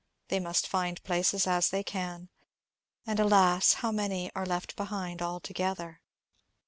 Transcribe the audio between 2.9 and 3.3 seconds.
And